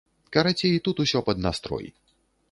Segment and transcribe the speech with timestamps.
[0.35, 1.85] Карацей, тут усё пад настрой.